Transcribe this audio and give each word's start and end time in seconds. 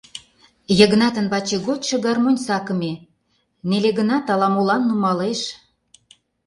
Йыгнатын 0.79 1.25
ваче 1.33 1.57
гочшо 1.67 1.95
гармонь 2.05 2.41
сакыме, 2.45 2.93
неле 3.69 3.89
гынат, 3.99 4.25
ала-молан 4.33 4.81
нумалеш. 4.89 5.41